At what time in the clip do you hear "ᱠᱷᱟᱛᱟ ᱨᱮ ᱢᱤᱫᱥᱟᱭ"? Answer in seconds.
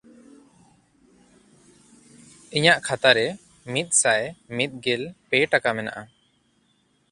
2.87-4.21